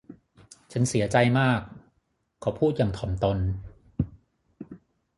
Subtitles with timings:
[0.71, 1.59] ฉันเสียใจมาก
[2.41, 3.37] เขาพูดอย่างถ่อมตน